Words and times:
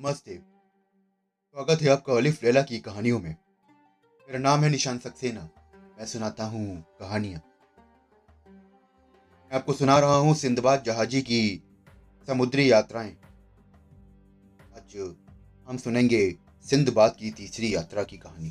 नमस्ते। 0.00 0.34
स्वागत 1.46 1.82
है 1.82 1.88
आपका 1.88 2.12
अलिफ 2.12 2.44
लैला 2.44 2.62
की 2.62 2.78
कहानियों 2.78 3.20
में। 3.20 3.30
मेरा 3.30 4.38
नाम 4.38 4.60
है 4.60 4.70
निशान 4.70 4.98
सक्सेना। 4.98 5.40
मैं 5.98 6.06
सुनाता 6.06 6.44
हूँ 6.44 6.84
कहानियाँ। 7.00 7.40
मैं 8.48 9.52
आपको 9.52 9.72
सुना 9.72 9.98
रहा 9.98 10.14
हूँ 10.14 10.34
सिंधबाद 10.34 10.82
जहाजी 10.82 11.22
की 11.22 11.62
समुद्री 12.26 12.72
यात्राएँ। 12.72 13.16
आज 14.76 15.16
हम 15.68 15.76
सुनेंगे 15.76 16.36
सिंधबाद 16.64 17.16
की 17.16 17.30
तीसरी 17.30 17.74
यात्रा 17.74 18.02
की 18.02 18.16
कहानी। 18.16 18.50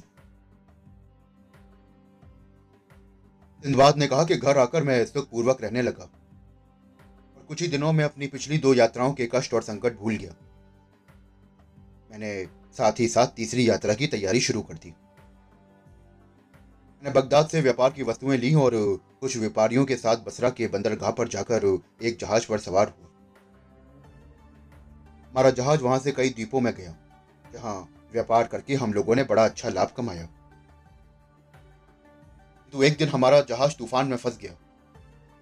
सिंधबाद 3.64 3.98
ने 3.98 4.08
कहा 4.08 4.24
कि 4.24 4.36
घर 4.36 4.58
आकर 4.58 4.84
मैं 4.84 5.06
सुखपूर्वक 5.06 5.62
रहने 5.62 5.82
लगा। 5.82 6.04
और 6.04 7.46
कुछ 7.48 7.62
ही 7.62 7.68
दिनों 7.68 7.94
में 7.94 8.06
अपनी 8.06 8.28
पिछली 8.28 8.58
दो 8.58 8.74
यात्राओं 8.74 9.14
के 9.14 9.30
कष्ट 9.36 9.54
और 9.54 9.62
संकट 9.62 9.98
भूल 9.98 10.16
गया। 10.16 10.36
मैंने 12.12 12.46
साथ 12.74 13.00
ही 13.00 13.08
साथ 13.08 13.28
तीसरी 13.28 13.70
यात्रा 13.70 13.94
की 13.94 14.08
तैयारी 14.08 14.40
शुरू 14.40 14.62
कर 14.62 14.74
दी। 14.74 14.90
मैंने 17.04 17.12
बगदाद 17.12 17.48
से 17.48 17.62
व्यापार 17.62 17.92
की 17.92 18.04
वस्तुएँ 18.04 18.38
ली 18.38 18.54
और 18.54 18.72
कुछ 19.22 19.38
व्यापारियों 19.38 19.86
के 19.86 19.96
साथ 19.96 20.18
बसरा 20.18 20.50
के 20.50 20.68
बंदरगाह 20.68 21.12
पर 21.12 21.28
जाकर 21.28 21.66
एक 22.04 22.18
जहाज़ 22.20 22.48
पर 22.48 22.60
सवार 22.60 22.88
हुआ। 22.88 23.08
हमारा 25.28 25.50
जहाज़ 25.50 25.82
वहाँ 25.82 26.00
से 26.00 26.12
कई 26.12 26.30
द्वीपों 26.30 26.62
में 26.62 26.74
गया, 26.74 26.96
जहाँ 27.54 27.90
व्यापार 28.14 28.48
करके 28.48 28.76
हम 28.76 28.94
लोगों 28.94 29.16
ने 29.16 29.24
बड़ा 29.24 29.46
अच्छा 29.46 29.70
लाभ 29.70 29.92
कमाया। 29.98 30.28
तो 32.74 32.84
एक 32.84 32.98
दिन 32.98 33.08
हमारा 33.08 33.42
जहाज़ 33.42 33.78
तूफ़ान 33.78 34.08
में 34.08 34.18
फंस 34.18 34.38
गया। 34.38 34.56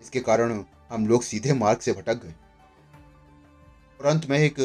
इसके 0.02 0.20
कारण 0.20 0.64
हम 0.90 1.08
लोग 1.08 1.24
सीधे 1.24 1.54
मार्ग 1.54 1.80
से 1.80 1.94
भटक 1.94 2.24
गए। 2.24 2.34
और 4.00 4.06
अंत 4.06 4.26
में 4.26 4.38
एक 4.40 4.56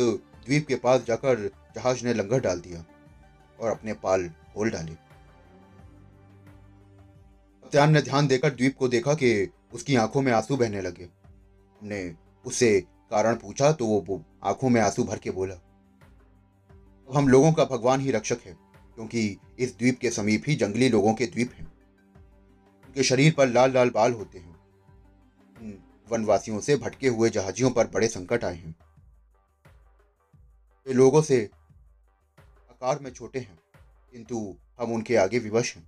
द्वीप 0.47 0.67
के 0.67 0.75
पास 0.77 1.05
जाकर 1.05 1.51
जहाज़ 1.77 2.05
ने 2.05 2.15
लंगर 2.15 2.41
डाल 2.41 2.61
दिया 2.61 2.85
और 3.59 3.71
अपने 3.71 3.93
पाल 3.95 4.29
खोल 4.55 4.71
डाले। 4.71 4.93
कप्तान 7.65 7.93
ने 7.93 8.03
ध्यान 8.03 8.27
देकर 8.27 8.51
द्वीप 8.51 8.77
को 8.77 8.89
देखा 8.89 9.15
कि 9.15 9.49
उसकी 9.73 9.97
आँखों 9.97 10.23
में 10.23 10.33
आँसू 10.33 10.57
बहने 10.57 10.81
लगे। 10.83 11.05
हमने 11.05 12.15
उससे 12.45 12.81
कारण 13.11 13.37
पूछा 13.37 13.71
तो 13.73 13.87
वो 13.87 14.23
आँखों 14.45 14.69
में 14.71 14.81
आँसू 14.81 15.05
भर 15.05 15.19
के 15.19 15.31
बोला, 15.31 15.55
अब 15.55 17.17
हम 17.17 17.29
लोगों 17.29 17.53
का 17.53 17.65
भगवान 17.67 18.01
ही 18.01 18.11
रक्षक 18.11 18.39
है, 18.47 18.53
क्योंकि 18.95 19.39
इस 19.59 19.77
द्वीप 19.79 19.99
के 19.99 20.11
समीप 20.11 20.45
ही 20.47 20.55
जंगली 20.55 20.89
लोगों 20.89 21.15
के 21.15 21.27
द्वीप 21.27 21.53
हैं। 21.55 21.67
उनके 22.85 23.03
शरीर 23.03 23.35
पर 23.35 23.49
लाल 23.49 23.73
लाल 23.73 23.91
बाल 23.91 24.13
होते 24.13 24.39
हैं। 24.39 24.51
वनवासियों 26.09 26.61
से 26.61 26.77
भटके 26.77 27.09
हुए 27.09 27.31
जहाजियों 27.31 27.71
पर 27.71 27.87
बड़े 27.87 28.09
संकट 28.09 28.45
आए 28.45 28.57
हैं। 28.57 28.75
वे 30.87 30.95
लोगों 30.95 31.23
से 31.23 31.49
आकार 32.83 32.99
में 32.99 33.11
छोटे 33.13 33.39
हैं, 33.39 33.59
किंतु 34.13 34.39
हम 34.79 34.93
उनके 34.93 35.17
आगे 35.17 35.39
विवश 35.39 35.75
हैं। 35.77 35.87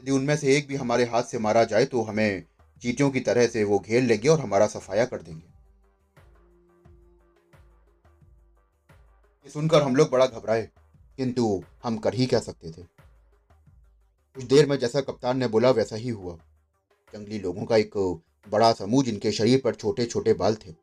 यदि 0.00 0.10
उनमें 0.10 0.36
से 0.36 0.56
एक 0.56 0.66
भी 0.68 0.76
हमारे 0.76 1.04
हाथ 1.04 1.22
से 1.22 1.38
मारा 1.38 1.62
जाए 1.64 1.84
तो 1.84 2.02
हमें 2.02 2.42
चीटियों 2.82 3.10
की 3.10 3.20
तरह 3.20 3.46
से 3.46 3.62
वो 3.64 3.78
घेर 3.78 4.02
लेंगे 4.02 4.28
और 4.28 4.40
हमारा 4.40 4.66
सफाया 4.66 5.04
कर 5.04 5.22
देंगे। 5.22 5.46
ये 9.46 9.50
सुनकर 9.50 9.82
हम 9.82 9.96
लोग 9.96 10.10
बड़ा 10.10 10.26
घबराए, 10.26 10.68
किंतु 11.18 11.62
हम 11.84 11.98
कर 11.98 12.14
ही 12.14 12.26
कह 12.26 12.40
सकते 12.40 12.70
थे? 12.70 12.82
कुछ 14.36 14.44
देर 14.44 14.66
में 14.66 14.78
जैसा 14.78 15.00
कप्तान 15.02 15.38
ने 15.38 15.48
बोला, 15.48 15.70
वैसा 15.72 15.96
ही 15.96 16.08
हुआ। 16.10 16.36
जंगली 17.14 17.38
लोगों 17.40 17.64
का 17.64 17.76
एक 17.76 17.96
बड़ा 18.46 18.72
समूह, 18.74 19.04
जिनके 19.04 19.32
शरीर 19.32 19.60
पर 19.64 19.74
छोटे 19.76 20.06
छोटे 20.06 20.32
बाल 20.34 20.54
थे, 20.56 20.74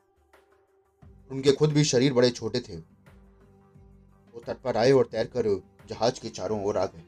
उनके 1.31 1.51
खुद 1.53 1.73
भी 1.73 1.83
शरीर 1.85 2.13
बड़े 2.13 2.29
छोटे 2.31 2.59
थे। 2.61 2.96
वो 4.37 4.43
तट 4.45 4.59
पर 4.61 4.77
आए 4.77 4.91
और 4.91 5.07
तैरकर 5.11 5.47
जहाज़ 5.89 6.19
के 6.21 6.29
चारों 6.29 6.63
ओर 6.63 6.77
आ 6.77 6.85
गए। 6.85 7.03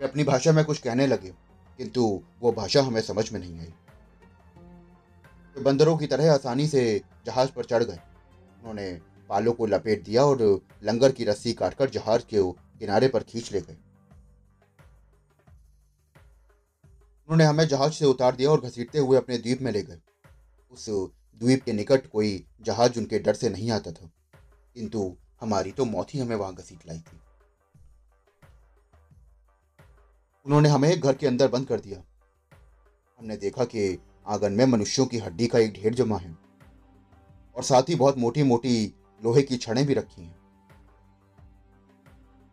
वे 0.00 0.04
अपनी 0.04 0.24
भाषा 0.24 0.52
में 0.52 0.64
कुछ 0.64 0.78
कहने 0.78 1.06
लगे, 1.06 1.28
किंतु 1.78 2.02
वो 2.40 2.52
भाषा 2.52 2.82
हमें 2.82 3.00
समझ 3.02 3.32
में 3.32 3.38
नहीं 3.40 3.58
आई। 3.58 3.72
वे 5.56 5.62
बंदरों 5.62 5.96
की 5.96 6.06
तरह 6.06 6.32
आसानी 6.32 6.66
से 6.68 7.00
जहाज़ 7.26 7.50
पर 7.52 7.64
चढ़ 7.64 7.82
गए। 7.82 7.98
उन्होंने 8.58 8.90
पालों 9.30 9.52
को 9.52 9.66
लपेट 9.66 10.04
दिया 10.04 10.24
और 10.24 10.42
लंगर 10.84 11.12
की 11.12 11.24
रस्सी 11.24 11.52
काटकर 11.54 11.90
जहाज़ 11.90 12.22
के 12.24 12.42
किनारे 12.78 13.08
पर 13.08 13.22
खींच 13.24 13.52
ले 13.52 13.60
गए। 13.60 13.76
उन्होंने 17.28 17.44
हमें 17.44 17.66
जहाज़ 17.68 17.92
से 17.92 18.06
उतार 18.06 18.36
दिया 18.36 18.50
और 18.50 18.60
घसीटते 18.62 18.98
हुए 18.98 19.16
अपने 19.16 19.38
द्वीप 19.38 19.62
में 19.62 19.72
ले 19.72 19.82
गए। 19.82 20.00
उस 20.72 20.88
द्वीप 21.40 21.62
के 21.64 21.72
निकट 21.72 22.06
कोई 22.08 22.44
जहाज़ 22.62 22.98
उनके 22.98 23.18
डर 23.18 23.34
से 23.34 23.48
नहीं 23.50 23.70
आता 23.72 23.92
था, 23.92 24.10
किंतु 24.76 25.14
हमारी 25.40 25.72
तो 25.72 25.84
मौत 25.84 26.14
ही 26.14 26.20
हमें 26.20 26.36
वहाँ 26.36 26.54
घसीट 26.54 26.86
लाई 26.86 26.98
थी। 26.98 27.20
उन्होंने 30.46 30.68
हमें 30.68 31.00
घर 31.00 31.14
के 31.14 31.26
अंदर 31.26 31.48
बंद 31.48 31.66
कर 31.66 31.80
दिया। 31.80 32.02
हमने 33.18 33.36
देखा 33.36 33.64
कि 33.64 33.98
आँगन 34.26 34.52
में 34.52 34.64
मनुष्यों 34.66 35.06
की 35.06 35.18
हड्डी 35.18 35.46
का 35.46 35.58
एक 35.58 35.72
ढेर 35.72 35.94
जमा 35.94 36.18
है 36.18 36.36
और 37.56 37.62
साथ 37.62 37.88
ही 37.88 37.94
बहुत 37.94 38.18
मोटी 38.18 38.42
मोटी 38.42 38.94
लोहे 39.22 39.42
की 39.42 39.56
छड़ें 39.56 39.84
भी 39.86 39.94
रखी 39.94 40.22
हैं। 40.22 40.36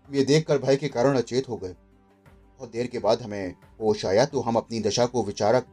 ये 0.09 0.24
देखकर 0.24 0.58
भय 0.58 0.75
के 0.75 0.88
कारण 0.88 1.18
अचेत 1.18 1.50
हो 1.50 1.58
गए। 1.58 1.74
बहुत 1.74 2.72
देर 2.72 2.88
के 2.88 3.00
बाद 3.00 3.22
हमें 3.22 3.56
होश 3.81 4.06
आया 4.06 4.25
तो 4.25 4.42
हम 4.42 4.56
अपनी 4.56 4.80
दशा 4.80 5.06
को 5.06 5.24
विचारक 5.24 5.68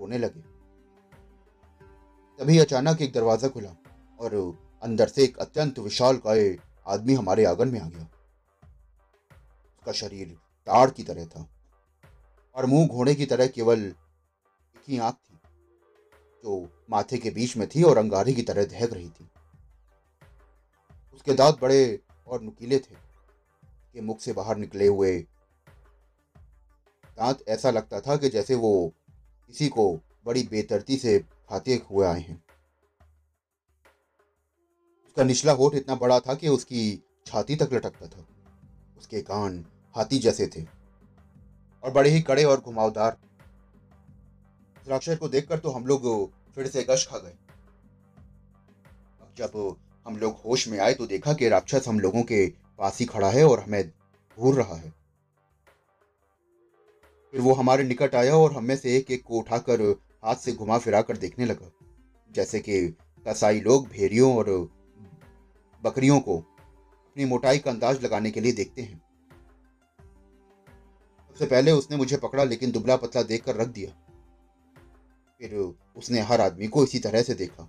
होने 0.00 0.18
लगे। 0.18 0.40
तभी 2.38 2.58
अचानक 2.58 3.02
एक 3.02 3.12
दरवाज़ा 3.12 3.48
खुला 3.48 3.70
और 4.20 4.34
अंदर 4.82 5.08
से 5.08 5.24
एक 5.24 5.38
अत्यंत 5.38 5.78
विशाल 5.78 6.16
काय 6.16 6.56
आदमी 6.86 7.14
हमारे 7.14 7.44
आँगन 7.44 7.68
में 7.68 7.80
आ 7.80 7.88
गया। 7.88 8.08
उसका 9.72 9.92
शरीर 9.92 10.28
ताड़ 10.66 10.90
की 10.90 11.02
तरह 11.02 11.26
था 11.26 11.46
और 12.56 12.66
मुँह 12.66 12.86
घोड़े 12.88 13.14
की 13.14 13.26
तरह 13.26 13.46
केवल 13.46 13.80
एक 13.80 14.82
ही 14.88 14.98
आँख 14.98 15.14
थी, 15.14 15.38
जो 16.44 16.84
माथे 16.90 17.18
के 17.18 17.30
बीच 17.30 17.56
में 17.56 17.68
थी 17.68 17.82
और 17.82 17.98
अंगारे 17.98 18.32
की 18.32 18.42
तरह 18.42 18.64
दहक 18.64 18.92
रही 18.92 19.08
थी। 19.10 19.28
उसके 21.14 21.34
दांत 21.34 21.58
बड़े 21.62 21.98
और 22.26 22.42
नुकीले 22.42 22.78
थे 22.78 22.94
के 22.94 24.00
मुख 24.00 24.20
से 24.20 24.32
बाहर 24.32 24.56
निकले 24.56 24.86
हुए 24.86 25.18
दांत 27.18 27.44
ऐसा 27.48 27.70
लगता 27.70 28.00
था 28.00 28.16
कि 28.16 28.28
जैसे 28.28 28.54
वो 28.54 28.72
किसी 29.46 29.68
को 29.68 29.92
बड़ी 30.26 30.42
बेतरती 30.42 30.96
से 30.96 31.18
खाते 31.18 31.74
हुए 31.90 32.06
आए 32.06 32.20
हैं। 32.20 32.42
उसका 35.12 35.24
निचला 35.24 35.52
होठ 35.52 35.74
इतना 35.74 35.94
बड़ा 35.94 36.18
था 36.20 36.34
कि 36.34 36.48
उसकी 36.48 36.82
छाती 37.26 37.56
तक 37.56 37.72
लटकता 37.72 38.06
था। 38.06 38.24
उसके 38.98 39.20
कान 39.20 39.64
हाथी 39.94 40.18
जैसे 40.18 40.46
थे। 40.46 40.62
और 41.82 41.90
बड़े 41.90 42.10
ही 42.10 42.20
कड़े 42.20 42.44
और 42.44 42.60
घुमावदार। 42.60 43.18
राक्षस 44.88 45.18
को 45.18 45.28
देखकर 45.28 45.58
तो 45.58 45.70
हम 45.70 45.86
लोग 45.86 46.08
फिर 46.54 46.66
से 46.66 46.82
गश 46.82 47.06
खा 47.06 47.18
गए। 47.18 47.34
अब 49.20 49.34
जब 49.38 49.76
हम 50.06 50.16
लोग 50.16 50.40
होश 50.46 50.68
में 50.68 50.78
आए 50.78 50.94
तो 50.94 51.06
देखा 51.06 51.32
कि 51.32 51.48
राक्षस 51.48 51.88
हम 51.88 52.00
लोगों 52.00 52.22
के 52.22 52.46
पास 52.78 52.98
ही 52.98 53.06
खड़ा 53.06 53.30
है 53.30 53.44
और 53.44 53.60
हमें 53.60 53.88
घूर 54.38 54.54
रहा 54.54 54.76
है। 54.76 54.90
फिर 57.34 57.40
वो 57.40 57.54
हमारे 57.54 57.84
निकट 57.84 58.14
आया 58.14 58.36
और 58.36 58.52
हमें 58.52 58.76
से 58.76 58.96
एक 58.96 59.10
एक 59.10 59.22
को 59.22 59.38
उठाकर 59.38 59.90
हाथ 60.24 60.36
से 60.36 60.52
घुमा 60.52 60.78
फिरा 60.78 61.02
कर 61.02 61.16
देखने 61.16 61.44
लगा। 61.44 61.70
जैसे 62.30 62.60
कि 62.60 62.86
कसाई 63.26 63.60
लोग 63.60 63.88
भेड़ियों 63.88 64.36
और 64.36 64.48
बकरियों 65.82 66.20
को 66.20 66.38
अपनी 66.38 67.24
मोटाई 67.24 67.58
का 67.58 67.70
अंदाज 67.70 68.02
लगाने 68.04 68.30
के 68.30 68.40
लिए 68.40 68.52
देखते 68.52 68.82
हैं। 68.82 69.00
सबसे 71.30 71.46
पहले 71.46 71.72
उसने 71.72 71.96
मुझे 71.96 72.16
पकड़ा, 72.16 72.44
लेकिन 72.44 72.70
दुबला 72.72 72.96
पतला 72.96 73.22
देखकर 73.22 73.56
रख 73.56 73.68
दिया। 73.68 73.90
फिर 75.40 75.54
उसने 75.96 76.20
हर 76.20 76.40
आदमी 76.40 76.66
को 76.66 76.84
इसी 76.84 76.98
तरह 76.98 77.22
से 77.22 77.34
देखा। 77.34 77.68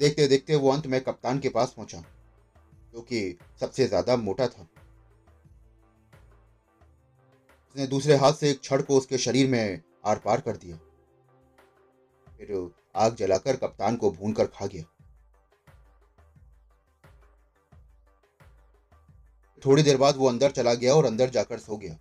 देखते 0.00 0.26
देखते 0.28 0.56
वो 0.56 0.70
अंत 0.70 0.86
में 0.86 1.00
कप्तान 1.00 1.38
के 1.38 1.48
पास 1.48 1.72
पहुँचा, 1.76 2.02
जो 2.92 3.00
कि 3.00 3.38
सबसे 3.60 3.86
ज़्यादा 3.86 4.16
मोटा 4.16 4.46
था। 4.48 4.68
उसने 7.68 7.86
दूसरे 7.86 8.16
हाथ 8.16 8.32
से 8.32 8.50
एक 8.50 8.62
छड़ 8.64 8.80
को 8.82 8.96
उसके 8.96 9.18
शरीर 9.18 9.48
में 9.48 9.80
आर 10.04 10.18
पार 10.18 10.40
कर 10.40 10.56
दिया। 10.56 10.76
फिर 12.38 12.70
आग 12.96 13.14
जलाकर 13.14 13.56
कप्तान 13.56 13.96
को 13.96 14.10
भून 14.10 14.32
कर 14.32 14.46
खा 14.46 14.66
गया। 14.66 14.84
थोड़ी 19.66 19.82
देर 19.82 19.96
बाद 19.96 20.16
वो 20.16 20.28
अंदर 20.28 20.50
चला 20.50 20.74
गया 20.74 20.94
और 20.94 21.04
अंदर 21.04 21.30
जाकर 21.30 21.58
सो 21.58 21.76
गया। 21.76 21.94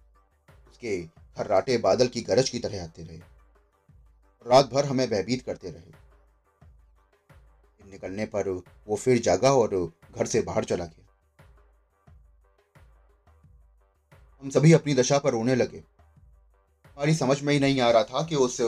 उसके 0.69 1.01
खर्राटे 1.37 1.77
बादल 1.77 2.07
की 2.07 2.21
गरज 2.21 2.49
की 2.49 2.59
तरह 2.59 2.83
आते 2.83 3.03
रहे। 3.03 3.17
रात 4.45 4.65
भर 4.65 4.85
हमें 4.85 5.09
भयभीत 5.09 5.41
करते 5.41 5.69
रहे। 5.69 5.95
निकलने 7.91 8.25
पर 8.25 8.49
वो 8.87 8.95
फिर 8.95 9.19
जागा 9.19 9.51
और 9.53 9.91
घर 10.15 10.25
से 10.25 10.41
बाहर 10.41 10.63
चला 10.63 10.85
गया। 10.85 11.03
हम 14.41 14.49
सभी 14.49 14.73
अपनी 14.73 14.93
दशा 14.93 15.17
पर 15.19 15.31
रोने 15.31 15.55
लगे। 15.55 15.77
हमारी 15.77 17.15
समझ 17.15 17.41
में 17.41 17.53
ही 17.53 17.59
नहीं 17.59 17.81
आ 17.81 17.89
रहा 17.91 18.03
था 18.03 18.23
कि 18.23 18.35
उस 18.35 18.61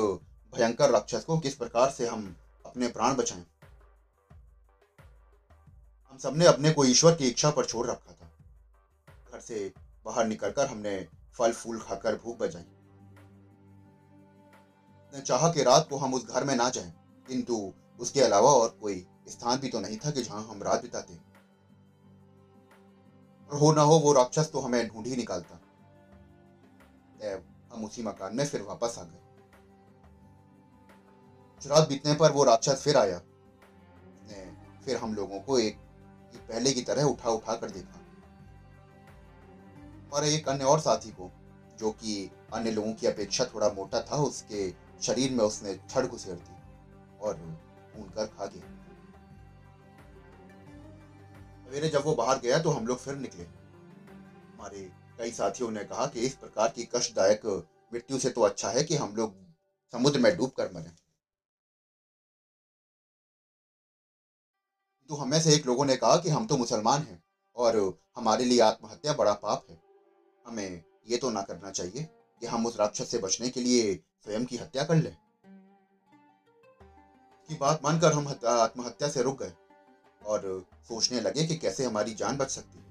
भयंकर 0.53 0.89
राक्षस 0.89 1.23
को 1.23 1.39
किस 1.39 1.55
प्रकार 1.55 1.89
से 1.89 2.07
हम 2.07 2.35
अपने 2.65 2.87
प्राण 2.87 3.15
बचाएँ। 3.15 3.45
हम 6.11 6.17
सबने 6.17 6.45
अपने 6.45 6.71
को 6.71 6.85
ईश्वर 6.85 7.15
की 7.15 7.27
इच्छा 7.27 7.49
पर 7.49 7.65
छोड़ 7.65 7.87
रखा 7.87 8.11
था। 8.11 8.18
घर 9.39 9.45
से 9.45 9.71
बाहर 10.05 10.25
निकलकर 10.27 10.67
हमने 10.67 10.95
फल 11.37 11.51
फूल 11.53 11.79
खाकर 11.79 12.15
भूख 12.15 12.37
बजाई 12.39 12.63
ने 15.13 15.21
चाहा 15.21 15.51
कि 15.53 15.63
रात 15.63 15.87
को 15.89 15.97
हम 15.97 16.13
उस 16.13 16.27
घर 16.27 16.43
में 16.43 16.55
ना 16.55 16.69
जाएँ, 16.69 16.91
किंतु 17.27 17.55
उसके 17.99 18.21
अलावा 18.21 18.49
और 18.53 18.77
कोई 18.81 19.05
स्थान 19.29 19.59
भी 19.59 19.69
तो 19.69 19.79
नहीं 19.79 19.97
था 19.97 20.11
कि 20.11 20.21
जहाँ 20.21 20.43
हम 20.43 20.63
रात 20.63 20.81
बिताते। 20.81 21.13
और 23.49 23.57
हो 23.57 23.71
ना 23.73 23.81
हो 23.81 23.97
वो 23.99 24.11
राक्षस 24.13 24.49
तो 24.53 24.59
हमें 24.59 24.87
ढूंढ 24.87 25.07
ही 25.07 25.15
निकालता। 25.15 25.59
हम 27.71 27.83
उसी 27.85 28.03
मकान 28.03 28.35
में 28.35 28.45
फिर 28.45 28.61
वापस 28.61 28.95
आ 28.99 29.03
गए। 29.03 29.19
रात 31.61 31.87
बीतने 31.89 32.13
पर 32.15 32.31
वो 32.31 32.43
राक्षस 32.43 32.81
फिर 32.83 32.97
आया। 32.97 33.19
फिर 34.85 34.97
हम 34.97 35.13
लोगों 35.15 35.39
को 35.39 35.59
एक 35.59 35.77
पहले 36.35 36.71
की 36.71 36.81
तरह 36.81 37.03
उठा 37.05 37.29
उठा 37.31 37.55
कर 37.55 37.71
देखा। 37.71 37.98
और 40.11 40.25
एक 40.25 40.47
अन्य 40.49 40.63
और 40.63 40.79
साथी 40.79 41.11
को, 41.11 41.29
जो 41.79 41.91
कि 41.91 42.29
अन्य 42.53 42.71
लोगों 42.71 42.93
की 42.93 43.07
अपेक्षा 43.07 43.45
थोड़ा 43.45 43.69
मोटा 43.69 44.01
था, 44.01 44.15
उसके 44.17 44.69
शरीर 45.01 45.31
में 45.31 45.43
उसने 45.45 45.75
छड़ 45.89 46.05
घुसेड़ 46.07 46.37
दी 46.37 47.17
और 47.19 47.35
भून 47.35 48.09
कर 48.09 48.25
खा 48.27 48.45
गया। 48.45 48.77
सवेरे 51.65 51.89
जब 51.89 52.05
वो 52.05 52.15
बाहर 52.15 52.39
गया 52.39 52.59
तो 52.59 52.69
हम 52.69 52.87
लोग 52.87 52.97
फिर 52.97 53.15
निकले। 53.15 53.43
हमारे 53.43 54.79
कई 55.19 55.31
साथियों 55.31 55.69
ने 55.71 55.83
कहा 55.83 56.05
कि 56.05 56.19
इस 56.19 56.35
प्रकार 56.35 56.69
की 56.69 56.83
कष्टदायक 56.95 57.45
मृत्यु 57.93 58.19
से 58.19 58.29
तो 58.29 58.41
अच्छा 58.41 58.69
है 58.69 58.83
कि 58.83 58.95
हम 58.95 59.15
लोग 59.15 59.35
समुद्र 59.93 60.19
में 60.19 60.35
डूब 60.37 60.51
कर 60.51 60.71
मरे। 60.73 60.91
तो 65.09 65.15
हमें 65.15 65.39
से 65.41 65.53
एक 65.55 65.65
लोगों 65.67 65.85
ने 65.85 65.95
कहा 65.95 66.15
कि 66.15 66.29
हम 66.29 66.45
तो 66.47 66.57
मुसलमान 66.57 67.01
हैं 67.01 67.21
और 67.57 67.77
हमारे 68.17 68.45
लिए 68.45 68.59
आत्महत्या 68.61 69.13
बड़ा 69.13 69.33
पाप 69.33 69.65
है। 69.69 69.88
हमें 70.49 70.81
ये 71.07 71.17
तो 71.17 71.29
ना 71.29 71.41
करना 71.41 71.69
चाहिए 71.69 72.03
कि 72.41 72.45
हम 72.45 72.65
उस 72.65 72.79
राक्षस 72.79 73.07
से 73.07 73.17
बचने 73.17 73.49
के 73.49 73.61
लिए 73.61 73.95
स्वयं 73.95 74.45
की 74.45 74.57
हत्या 74.57 74.83
कर 74.83 74.95
लें। 74.95 75.15
की 77.49 77.55
बात 77.55 77.79
मानकर 77.83 78.13
हम 78.13 78.27
आत्महत्या 78.47 79.09
से 79.09 79.21
रुक 79.21 79.43
गए 79.43 79.51
और 80.25 80.65
सोचने 80.87 81.21
लगे 81.21 81.43
कि 81.43 81.55
कैसे 81.55 81.85
हमारी 81.85 82.13
जान 82.13 82.37
बच 82.37 82.49
सकती 82.49 82.79
है। 82.79 82.89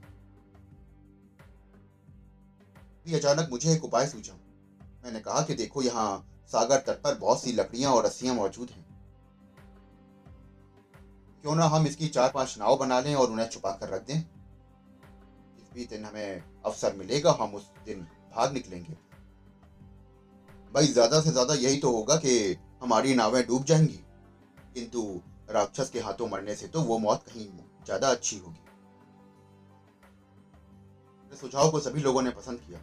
अचानक 3.19 3.49
मुझे 3.51 3.73
एक 3.73 3.85
उपाय 3.85 4.07
सूझा। 4.07 4.33
मैंने 5.05 5.21
कहा 5.21 5.43
कि 5.43 5.55
देखो, 5.55 5.83
यहाँ 5.83 6.25
सागर 6.53 6.77
तट 6.77 7.03
पर 7.03 7.15
बहुत 7.15 7.43
सी 7.43 7.53
लकड़ियाँ 7.53 7.93
और 7.93 8.05
रस्सियाँ 8.07 8.35
मौजूद 8.35 8.71
हैं। 8.71 8.85
क्यों 11.43 11.55
ना 11.55 11.65
हम 11.65 11.87
इसकी 11.87 12.09
चार 12.09 12.31
पाँच 12.35 12.59
नाव 12.59 12.77
बना 12.77 13.01
लें 13.01 13.15
और 13.15 13.31
उन्हें 13.31 13.47
छुपा 13.47 13.71
कर 13.71 13.89
रख 13.89 14.07
दें? 14.07 14.38
भी 15.79 15.85
दिन 15.87 16.05
हमें 16.05 16.43
अवसर 16.67 16.95
मिलेगा, 16.95 17.37
हम 17.41 17.55
उस 17.55 17.71
दिन 17.87 18.01
भाग 18.33 18.53
निकलेंगे। 18.53 18.97
भाई, 20.73 20.87
ज़्यादा 20.87 21.21
से 21.21 21.31
ज़्यादा 21.31 21.55
यही 21.57 21.77
तो 21.79 21.91
होगा 21.93 22.17
कि 22.17 22.33
हमारी 22.83 23.15
नावें 23.15 23.47
डूब 23.47 23.65
जाएँगी। 23.65 24.01
किंतु 24.75 25.03
राक्षस 25.51 25.91
के 25.91 26.01
हाथों 26.01 26.29
मरने 26.29 26.55
से 26.55 26.67
तो 26.67 26.83
वो 26.83 26.99
मौत 26.99 27.23
कहीं 27.23 27.47
ज़्यादा 27.85 28.11
अच्छी 28.11 28.37
होगी। 28.39 28.67
सुझाव 31.37 31.71
को 31.71 31.81
सभी 31.81 32.01
लोगों 32.01 32.23
ने 32.23 32.31
पसंद 32.31 32.61
किया। 32.61 32.79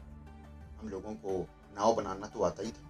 हम 0.79 0.89
लोगों 0.89 1.13
को 1.15 1.37
नाव 1.75 1.93
बनाना 1.95 2.27
तो 2.27 2.43
आता 2.43 2.63
ही 2.63 2.71
था। 2.71 2.83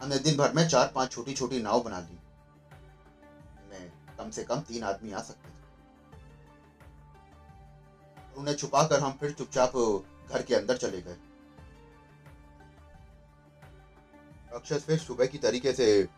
हमने 0.00 0.18
दिन 0.18 0.36
भर 0.36 0.52
में 0.52 0.68
चार 0.68 0.92
पाँच 0.94 1.10
छोटी 1.10 1.32
छोटी 1.32 1.60
नाव 1.60 1.82
बना 1.82 1.98
ली। 2.00 2.18
कम 4.18 4.30
से 4.30 4.42
कम 4.44 4.60
तीन 4.60 4.82
आदमी 4.82 5.12
आ 5.12 5.20
सकते 5.20 5.51
उन्हें 8.36 8.54
छुपाकर 8.54 9.00
हम 9.00 9.12
फिर 9.12 9.32
चुपचाप 9.32 9.72
घर 10.30 10.42
के 10.42 10.54
अंदर 10.54 10.76
चले 10.76 11.00
गए। 11.02 11.16
राक्षस 14.52 14.84
फिर 14.84 14.98
सुबह 14.98 15.26
की 15.26 15.38
तरीके 15.38 15.72
से 15.72 16.08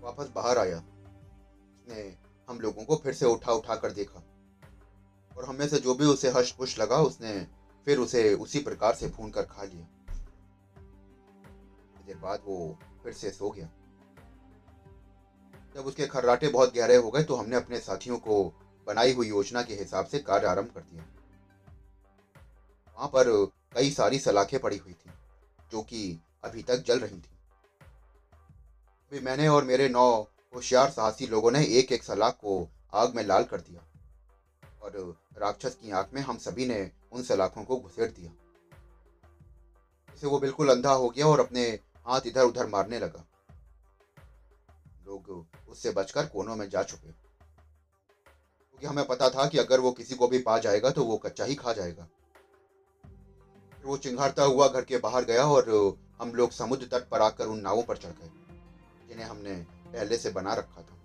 वापस 0.00 0.32
बाहर 0.34 0.58
आया। 0.58 0.76
उसने 0.76 2.16
हम 2.48 2.60
लोगों 2.60 2.84
को 2.84 2.96
फिर 2.96 3.14
से 3.14 3.26
उठा 3.26 3.52
उठा 3.52 3.76
कर 3.76 3.90
देखा। 3.90 4.22
और 5.38 5.44
हमें 5.44 5.68
से 5.68 5.78
जो 5.78 5.94
भी 5.94 6.04
उसे 6.04 6.30
हर्ष 6.30 6.50
पुश 6.50 6.78
लगा, 6.78 6.96
उसने 6.96 7.46
फिर 7.84 7.98
उसे 7.98 8.34
उसी 8.34 8.58
प्रकार 8.58 8.94
से 8.94 9.08
भून 9.08 9.30
कर 9.30 9.42
खा 9.42 9.62
लिया। 9.62 9.86
देर 12.06 12.16
बाद 12.16 12.42
वो 12.44 12.78
फिर 13.02 13.12
से 13.12 13.30
सो 13.30 13.50
गया। 13.50 13.68
जब 15.74 15.86
उसके 15.86 16.06
खर्राटे 16.06 16.48
बहुत 16.48 16.74
गहरे 16.74 16.96
हो 16.96 17.10
गए 17.10 17.22
तो 17.22 17.36
हमने 17.36 17.56
अपने 17.56 17.78
साथियों 17.80 18.18
को 18.18 18.63
बनाई 18.86 19.12
हुई 19.12 19.28
योजना 19.28 19.62
के 19.62 19.74
हिसाब 19.74 20.06
से 20.06 20.18
कार्य 20.18 20.46
आरंभ 20.46 20.70
कर 20.74 20.80
दिया 20.80 21.04
वहाँ 22.98 23.08
पर 23.08 23.28
कई 23.74 23.90
सारी 23.90 24.18
सलाखें 24.18 24.58
पड़ी 24.60 24.76
हुई 24.76 24.92
थी, 24.92 25.10
जो 25.72 25.82
कि 25.82 26.20
अभी 26.44 26.62
तक 26.62 26.84
जल 26.86 26.98
रही 26.98 27.16
थी। 27.16 27.30
भी 29.12 29.20
मैंने 29.20 29.48
और 29.48 29.64
मेरे 29.64 29.88
नौ 29.88 30.06
होशियार 30.54 30.90
साहसी 30.90 31.26
लोगों 31.26 31.50
ने 31.50 31.64
एक 31.78 31.92
एक 31.92 32.04
सलाख 32.04 32.34
को 32.34 32.68
आग 32.94 33.14
में 33.14 33.22
लाल 33.24 33.44
कर 33.44 33.60
दिया 33.60 33.80
और 34.82 35.16
राक्षस 35.38 35.74
की 35.74 35.90
आँख 35.90 36.10
में 36.14 36.20
हम 36.22 36.38
सभी 36.38 36.66
ने 36.66 36.90
उन 37.12 37.22
सलाखों 37.22 37.64
को 37.64 37.76
घुसेड़ 37.76 38.10
दिया। 38.10 38.32
इसे 40.14 40.26
वो 40.26 40.38
बिल्कुल 40.38 40.68
अंधा 40.68 40.92
हो 40.92 41.08
गया 41.08 41.26
और 41.26 41.40
अपने 41.40 41.66
हाथ 42.06 42.20
इधर 42.26 42.42
उधर 42.42 42.66
मारने 42.66 42.98
लगा। 42.98 43.24
लोग 45.06 45.46
उससे 45.68 45.90
बचकर 45.90 46.26
कोनों 46.26 46.56
में 46.56 46.68
जा 46.68 46.82
चुके। 46.82 47.23
क्योंकि 48.74 48.86
हमें 48.86 49.06
पता 49.06 49.28
था 49.30 49.46
कि 49.46 49.58
अगर 49.58 49.80
वो 49.80 49.90
किसी 49.92 50.14
को 50.14 50.28
भी 50.28 50.38
पा 50.40 50.58
जाएगा 50.58 50.90
तो 50.90 51.04
वो 51.04 51.16
कच्चा 51.16 51.44
ही 51.44 51.54
खा 51.54 51.72
जाएगा। 51.72 52.04
फिर 53.72 53.86
वो 53.86 53.96
चिंगारता 53.96 54.42
हुआ 54.44 54.68
घर 54.68 54.84
के 54.84 54.98
बाहर 54.98 55.24
गया 55.24 55.44
और 55.46 55.68
हम 56.20 56.34
लोग 56.34 56.50
समुद्र 56.52 56.86
तट 56.88 57.08
पर 57.08 57.22
आकर 57.22 57.46
उन 57.46 57.60
नावों 57.60 57.82
पर 57.82 57.96
चढ़ 57.96 58.10
गए, 58.10 58.30
जिन्हें 59.08 59.26
हमने 59.26 59.54
पहले 59.86 60.16
से 60.16 60.30
बना 60.30 60.54
रखा 60.54 60.82
था। 60.82 60.98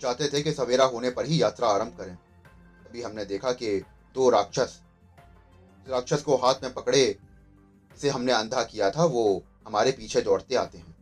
चाहते 0.00 0.28
थे 0.28 0.42
कि 0.42 0.52
सवेरा 0.52 0.84
होने 0.86 1.10
पर 1.10 1.26
ही 1.26 1.40
यात्रा 1.42 1.68
आरंभ 1.68 1.96
करें। 1.98 2.14
तभी 2.14 3.02
हमने 3.02 3.24
देखा 3.24 3.52
कि 3.52 3.78
दो 4.14 4.28
राक्षस 4.30 4.80
राक्षस 5.86 6.22
को 6.22 6.36
हाथ 6.36 6.62
में 6.62 6.72
पकड़े, 6.74 7.04
जिसे 7.90 8.08
हमने 8.08 8.32
अंधा 8.32 8.62
किया 8.62 8.90
था, 8.90 9.04
वो 9.04 9.42
हमारे 9.66 9.92
पीछे 9.92 10.20
दौड़ते 10.20 10.54
आते 10.54 10.78
हैं। 10.78 10.96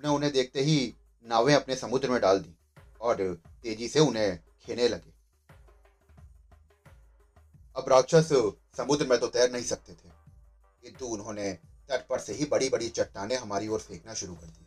हमने 0.00 0.08
उन्हें 0.08 0.32
देखते 0.32 0.60
ही 0.60 0.94
नावें 1.28 1.54
अपने 1.54 1.76
समुद्र 1.76 2.10
में 2.10 2.20
डाल 2.20 2.38
दी 2.40 2.54
और 3.00 3.16
तेज़ी 3.62 3.88
से 3.88 4.00
उन्हें 4.00 4.38
खेने 4.62 4.88
लगे। 4.88 5.12
अब 7.76 7.88
राक्षस 7.88 8.28
समुद्र 8.76 9.06
में 9.06 9.18
तो 9.20 9.26
तैर 9.26 9.50
नहीं 9.52 9.64
सकते 9.64 9.92
थे। 9.92 10.10
किंतु 10.82 11.06
उन्होंने 11.06 11.52
तट 11.88 12.06
पर 12.06 12.18
से 12.18 12.32
ही 12.32 12.44
बड़ी 12.44 12.68
बड़ी 12.68 12.88
चट्टाने 12.88 13.34
हमारी 13.34 13.68
ओर 13.68 13.80
फेंकना 13.80 14.14
शुरू 14.14 14.34
कर 14.34 14.46
दी 14.46 14.64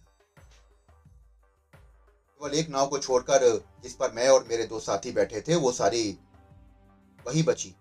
केवल 2.42 2.54
एक 2.54 2.70
नाव 2.70 2.88
को 2.88 2.98
छोड़कर 3.00 3.46
जिस 3.84 3.96
पर 3.96 4.12
मैं 4.12 4.30
और 4.30 4.46
मेरे 4.50 4.66
दो 4.66 4.80
साथी 4.80 5.12
बैठे 5.12 5.42
थे, 5.42 5.56
वो 5.56 5.72
सारी 5.72 6.20
वही 7.28 7.44
बची 7.44 7.76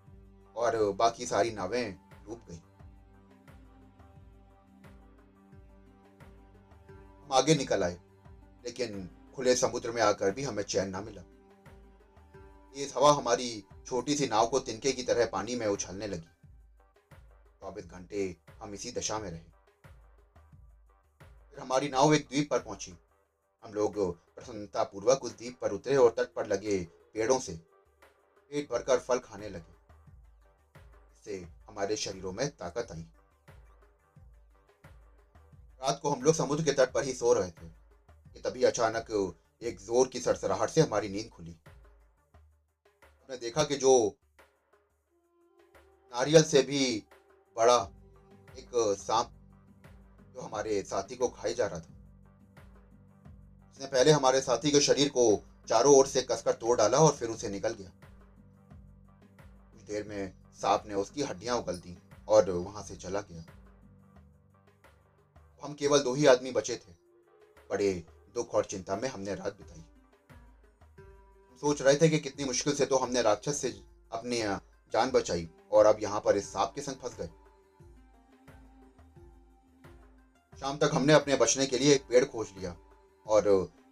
और 0.55 0.91
बाकी 0.91 1.25
सारी 1.25 1.51
नावें 1.51 1.95
डूब 2.25 2.45
गई। 2.49 2.61
हम 7.17 7.29
आगे 7.33 7.55
निकल 7.55 7.83
आए। 7.83 7.99
लेकिन 8.65 9.09
खुले 9.35 9.55
समुद्र 9.55 9.91
में 9.91 10.01
आकर 10.01 10.31
भी 10.31 10.43
हमें 10.43 10.63
चैन 10.63 10.89
ना 10.89 11.01
मिला। 11.01 11.21
तेज 12.75 12.93
हवा 12.95 13.13
हमारी 13.13 13.63
छोटी 13.85 14.15
सी 14.15 14.27
नाव 14.27 14.47
को 14.47 14.59
तिनके 14.59 14.91
की 14.91 15.03
तरह 15.03 15.25
पानी 15.25 15.55
में 15.55 15.67
उछलने 15.67 16.07
लगी। 16.07 16.27
चौबीस 17.61 17.85
घंटे 17.85 18.35
हम 18.61 18.73
इसी 18.73 18.91
दशा 18.91 19.19
में 19.19 19.29
रहे। 19.31 19.39
फिर 21.51 21.59
हमारी 21.59 21.89
नाव 21.89 22.13
एक 22.13 22.21
द्वीप 22.21 22.49
पर 22.49 22.59
पहुँची। 22.59 22.93
हम 23.63 23.73
लोग 23.73 24.17
प्रसन्नता 24.35 24.83
पूर्वक 24.83 25.23
उस 25.23 25.37
द्वीप 25.37 25.57
पर 25.61 25.71
उतरे 25.71 25.95
और 25.95 26.09
तट 26.09 26.33
पर 26.33 26.45
लगे 26.45 26.83
पेड़ों 27.13 27.39
से। 27.39 27.53
पेट 28.51 28.71
भरकर 28.71 28.99
फल 28.99 29.19
खाने 29.19 29.49
लगे। 29.49 29.73
इससे 31.13 31.47
हमारे 31.67 31.95
शरीरों 31.95 32.31
में 32.31 32.47
ताकत 32.49 32.91
आई। 32.91 33.05
रात 35.83 35.99
को 36.03 36.09
हम 36.09 36.21
लोग 36.21 36.33
समुद्र 36.33 36.63
के 36.63 36.71
तट 36.71 36.91
पर 36.91 37.03
ही 37.03 37.13
सो 37.13 37.33
रहे 37.33 37.51
थे। 37.51 37.80
तभी 38.41 38.63
अचानक 38.63 39.11
एक 39.61 39.79
ज़ोर 39.79 40.07
की 40.07 40.19
सरसराहट 40.19 40.69
से 40.69 40.81
हमारी 40.81 41.09
नींद 41.09 41.29
खुली। 41.29 41.55
हमने 43.05 43.37
देखा 43.37 43.63
कि 43.63 43.75
जो 43.75 43.93
नारियल 46.13 46.43
से 46.43 46.61
भी 46.61 46.81
बड़ा 47.57 47.77
एक 48.57 48.69
सांप 48.99 49.31
जो 50.35 50.41
हमारे 50.41 50.81
साथी 50.83 51.15
को 51.15 51.27
खाई 51.29 51.53
जा 51.53 51.67
रहा 51.67 51.79
था। 51.79 51.93
उसने 53.71 53.87
पहले 53.87 54.11
हमारे 54.11 54.41
साथी 54.41 54.71
के 54.71 54.79
शरीर 54.81 55.09
को 55.09 55.25
चारों 55.67 55.95
ओर 55.95 56.07
से 56.07 56.21
कसकर 56.21 56.53
तोड़ 56.55 56.77
डाला 56.77 56.97
और 56.97 57.11
फिर 57.15 57.29
उसे 57.29 57.49
निकल 57.49 57.73
गया। 57.73 57.89
कुछ 59.73 59.81
देर 59.83 60.03
में 60.07 60.33
सांप 60.61 60.83
ने 60.87 60.93
उसकी 60.93 61.21
हड्डियाँ 61.23 61.57
उगल 61.57 61.77
दी 61.77 61.97
और 62.27 62.49
वहाँ 62.49 62.83
से 62.83 62.95
चला 62.95 63.21
गया। 63.21 63.43
हम 65.63 65.73
केवल 65.73 65.99
दो 65.99 66.13
ही 66.13 66.25
आदमी 66.25 66.51
बचे 66.51 66.75
थे। 66.77 66.93
बड़े 67.69 67.91
दुख 68.35 68.53
और 68.55 68.65
चिंता 68.65 68.95
में 68.95 69.07
हमने 69.09 69.35
रात 69.35 69.57
बिताई। 69.57 69.83
सोच 71.63 71.81
रहे 71.81 71.95
थे 71.95 72.09
कि 72.09 72.19
कितनी 72.19 72.45
मुश्किल 72.45 72.73
से 72.75 72.85
तो 72.85 72.97
हमने 72.97 73.21
राक्षस 73.21 73.57
से 73.57 73.69
अपनी 74.11 74.39
जान 74.93 75.11
बचाई 75.11 75.47
और 75.71 75.85
अब 75.85 75.97
यहाँ 76.01 76.19
पर 76.19 76.37
इस 76.37 76.51
सांप 76.53 76.71
के 76.75 76.81
संग 76.81 76.95
फंस 76.95 77.17
गए। 77.17 77.29
शाम 80.53 80.77
तक 80.77 80.91
हमने 80.93 81.13
अपने 81.13 81.35
बचने 81.35 81.65
के 81.65 81.77
लिए 81.77 81.93
एक 81.93 82.03
पेड़ 82.09 82.23
खोज 82.25 82.47
लिया 82.57 82.75
और 83.27 83.47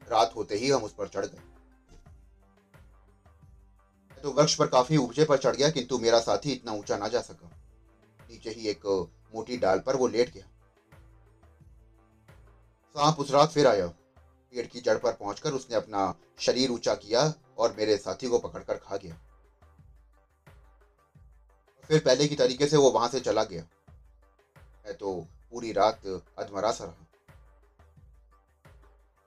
रात 0.08 0.34
होते 0.36 0.56
ही 0.56 0.70
हम 0.70 0.84
उस 0.84 0.94
पर 0.94 1.08
चढ़ 1.08 1.26
गए। 1.26 1.48
तो 4.18 4.32
वृक्ष 4.32 4.56
पर 4.56 4.68
काफ़ी 4.68 4.98
ऊँचे 4.98 5.26
पर 5.26 5.38
चढ़ 5.38 5.56
गया, 5.56 5.70
किंतु 5.70 5.98
मेरा 6.00 6.20
साथी 6.20 6.52
इतना 6.52 6.72
ऊँचा 6.72 6.98
ना 6.98 7.08
जा 7.08 7.22
सका। 7.22 7.50
नीचे 8.30 8.50
ही 8.50 8.68
एक 8.68 8.86
मोटी 9.36 9.58
डाल 9.58 9.80
पर 9.80 9.96
वो 9.96 10.08
लेट 10.08 10.34
गया। 10.34 10.46
सांप 12.96 13.20
उस 13.20 13.32
रात 13.32 13.52
फिर 13.52 13.68
आया। 13.68 13.94
पेड़ 14.54 14.68
की 14.68 14.82
जड़ 14.82 14.98
पर 14.98 15.12
पहुंचकर 15.12 15.52
उसने 15.52 15.76
अपना 15.76 16.16
शरीर 16.40 16.72
ऊँचा 16.72 16.96
किया 16.96 17.34
और 17.58 17.76
मेरे 17.78 17.98
साथी 17.98 18.28
को 18.28 18.40
पकड़कर 18.40 18.78
खा 18.78 18.98
गया। 18.98 19.16
फिर 21.88 22.00
पहले 22.00 22.28
की 22.28 22.36
तरीके 22.36 22.68
से 22.68 22.78
वो 22.78 22.92
वहाँ 22.92 23.10
से 23.10 23.20
चला 23.20 23.44
गया। 23.44 23.64
मैं 24.86 24.98
तो 24.98 25.28
पूरी 25.52 25.72
रात 25.72 26.06
अधमरा 26.38 26.72
सा 26.72 26.86
रहा। 26.86 27.06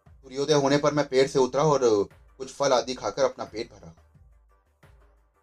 सूर्योदय 0.09 0.55
होने 0.55 0.77
पर 0.79 0.95
मैं 0.95 1.09
पेड़ 1.09 1.29
से 1.29 1.39
उतरा 1.39 1.63
और 1.63 2.09
कुछ 2.39 2.53
फल 2.53 2.73
आदि 2.73 2.95
खाकर 2.95 3.25
अपना 3.25 3.45
पेट 3.45 3.73
भरा। 3.73 3.95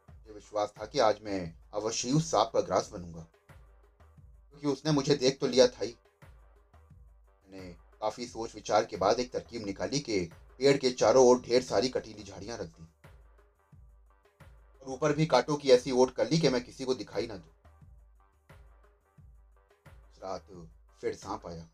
मुझे 0.10 0.34
विश्वास 0.34 0.74
था 0.82 0.86
कि 0.86 1.00
आज 1.00 1.18
मैं 1.24 1.56
अवश्य 1.74 2.12
उस 2.12 2.32
सांप 2.32 2.52
का 2.54 2.62
ग्रास 2.62 2.90
बनूँगा। 2.94 3.28
क्योंकि 4.50 4.68
उसने 4.68 4.92
मुझे 4.92 5.16
देख 5.16 5.40
तो 5.40 5.48
लिया 5.48 5.68
था 5.68 5.84
ही। 5.84 5.96
काफ़ी 8.02 8.26
सोच 8.26 8.56
विचार 8.56 8.86
के 8.86 8.98
बाद 8.98 9.20
एक 9.20 9.34
तरकीब 9.34 9.66
निकाली 9.66 10.00
कि 10.00 10.30
पेड़ 10.58 10.78
के 10.78 10.92
चारों 10.92 11.26
ओर 11.28 11.42
ढेर 11.42 11.62
सारी 11.62 11.90
कटीली 11.90 12.24
झाड़ियाँ 12.24 12.58
रख 12.58 12.68
दी। 12.68 12.88
और 14.82 14.90
ऊपर 14.90 15.14
भी 15.14 15.26
कांटों 15.26 15.58
की 15.58 15.72
ऐसी 15.72 15.92
ओट 15.92 16.12
कर 16.12 16.28
ली 16.28 16.38
कि 16.38 16.50
मैं 16.50 16.62
किसी 16.62 16.84
को 16.84 16.94
दिखाई 16.94 17.28
ना 17.28 17.38
दूँ। 17.38 17.52
रात 20.24 20.68
फिर 21.02 21.14
सांप 21.14 21.48
आया। 21.48 21.66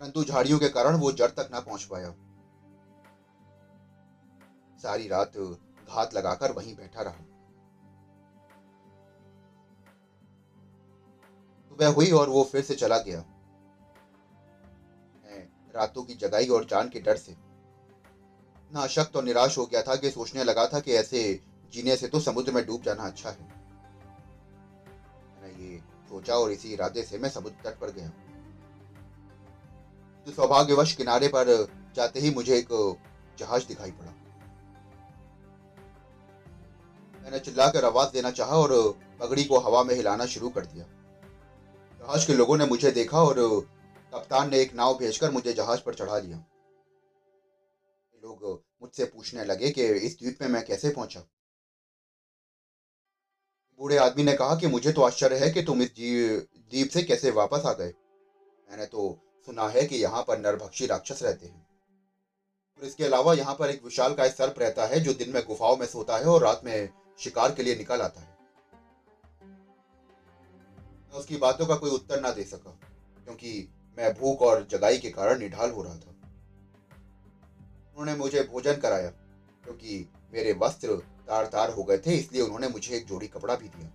परंतु 0.00 0.24
झाड़ियों 0.24 0.58
के 0.58 0.68
कारण 0.68 0.96
वो 0.96 1.12
जड़ 1.12 1.30
तक 1.30 1.48
ना 1.50 1.60
पहुँच 1.60 1.82
पाया। 1.84 2.10
सारी 4.82 5.08
रात 5.08 5.36
घात 5.88 6.14
लगाकर 6.14 6.52
वहीं 6.52 6.74
बैठा 6.74 7.02
रहा। 7.02 7.24
सुबह 11.68 11.88
हुई 11.88 12.10
और 12.10 12.28
वो 12.28 12.42
फिर 12.42 12.62
से 12.62 12.74
चला 12.74 12.98
गया। 12.98 13.35
रातों 15.76 16.02
की 16.02 16.14
जगाई 16.14 16.46
और 16.48 16.64
जान 16.64 16.88
के 16.88 17.00
डर 17.00 17.16
से। 17.16 17.36
ना 18.70 18.80
अशक्त 18.80 19.16
और 19.16 19.24
निराश 19.24 19.58
हो 19.58 19.66
गया 19.66 19.82
था 19.82 19.96
कि 19.96 20.10
सोचने 20.10 20.44
लगा 20.44 20.66
था 20.66 20.80
कि 20.80 20.92
ऐसे 20.92 21.40
जीने 21.72 21.96
से 21.96 22.08
तो 22.08 22.20
समुद्र 22.20 22.52
में 22.52 22.66
डूब 22.66 22.82
जाना 22.82 23.02
अच्छा 23.02 23.30
है। 23.30 23.48
मैंने 25.32 25.64
ये 25.64 25.78
सोचा 26.08 26.34
और 26.34 26.52
इसी 26.52 26.72
इरादे 26.72 27.02
से 27.02 27.18
मैं 27.18 27.28
समुद्र 27.28 27.70
तट 27.70 27.78
पर 27.78 27.90
गया। 27.90 28.08
तो 30.26 30.32
सौभाग्यवश 30.32 30.92
किनारे 30.92 31.28
पर 31.28 31.68
जाते 31.96 32.20
ही 32.20 32.30
मुझे 32.30 32.56
एक 32.56 32.68
जहाज़ 33.38 33.66
दिखाई 33.66 33.90
पड़ा। 33.90 34.12
मैंने 37.22 37.38
चिल्लाकर 37.38 37.84
आवाज़ 37.84 38.12
देना 38.12 38.30
चाहा 38.30 38.56
और 38.56 38.72
पगड़ी 39.20 39.44
को 39.44 39.58
हवा 39.58 39.82
में 39.82 39.94
हिलाना 39.94 40.26
शुरू 40.26 40.48
कर 40.48 40.66
दिया। 40.66 40.84
जहाज़ 42.00 42.26
के 42.26 42.34
लोगों 42.34 42.56
ने 42.56 42.66
मुझे 42.66 42.90
देखा 42.90 43.22
और 43.22 43.38
कप्तान 44.16 44.50
ने 44.50 44.60
एक 44.60 44.74
नाव 44.74 44.98
भेजकर 44.98 45.30
मुझे 45.30 45.52
जहाज़ 45.52 45.80
पर 45.80 45.94
चढ़ा 45.94 46.18
लिया 46.18 46.44
लोग 48.22 48.44
मुझसे 48.82 49.04
पूछने 49.04 49.44
लगे 49.44 49.70
कि 49.70 49.84
इस 50.06 50.18
द्वीप 50.18 50.38
में 50.42 50.48
मैं 50.48 50.64
कैसे 50.64 50.90
पहुँचा? 50.90 51.20
बूढ़े 53.80 53.96
आदमी 53.98 54.24
ने 54.24 54.32
कहा 54.32 54.54
कि 54.56 54.66
मुझे 54.66 54.92
तो 54.92 55.02
आश्चर्य 55.02 55.36
है 55.36 55.50
कि 55.50 55.62
तुम 55.62 55.82
इस 55.82 55.90
द्वीप 55.90 56.88
से 56.90 57.02
कैसे 57.02 57.30
वापस 57.30 57.66
आ 57.66 57.72
गए। 57.72 57.92
मैंने 58.68 58.86
तो 58.86 59.18
सुना 59.48 59.68
है 59.68 59.84
कि 59.86 59.96
यहाँ 59.96 60.22
पर 60.22 60.38
नरभक्षी 60.38 60.86
राक्षस 60.86 61.22
रहते 61.22 61.46
हैं। 61.46 61.66
और 62.78 62.86
इसके 62.86 63.04
अलावा 63.04 63.34
यहाँ 63.34 63.54
पर 63.54 63.70
एक 63.70 63.84
विशाल 63.84 64.14
का 64.14 64.28
सर्प 64.28 64.58
रहता 64.58 64.86
है 64.86 65.00
जो 65.00 65.12
दिन 65.14 65.30
में 65.30 65.42
गुफाओं 65.46 65.76
में 65.76 65.86
सोता 65.86 66.16
है 66.16 66.24
और 66.24 66.42
रात 66.42 66.62
में 66.64 66.88
शिकार 67.18 67.54
के 67.54 67.62
लिए 67.62 67.76
निकल 67.76 68.00
आता 68.00 68.20
है। 68.20 68.34
मैं 71.04 71.18
उसकी 71.18 71.36
बातों 71.38 71.66
का 71.66 71.76
कोई 71.76 71.90
उत्तर 71.90 72.20
ना 72.20 72.30
दे 72.30 72.44
सका, 72.44 72.70
क्योंकि 73.24 73.68
मैं 73.98 74.12
भूख 74.14 74.42
और 74.42 74.66
जगाई 74.70 74.98
के 74.98 75.10
कारण 75.10 75.38
निढाल 75.38 75.70
हो 75.70 75.82
रहा 75.82 75.94
था। 75.94 76.14
उन्होंने 77.96 78.14
मुझे 78.14 78.42
भोजन 78.52 78.80
कराया, 78.80 79.08
क्योंकि 79.64 79.98
तो 79.98 80.32
मेरे 80.32 80.52
वस्त्र 80.52 80.96
तार 81.28 81.46
तार 81.46 81.70
हो 81.70 81.84
गए 81.84 81.98
थे, 81.98 82.14
इसलिए 82.14 82.42
उन्होंने 82.42 82.68
मुझे 82.68 82.96
एक 82.96 83.06
जोड़ी 83.06 83.26
कपड़ा 83.26 83.54
भी 83.54 83.68
दिया। 83.68 83.90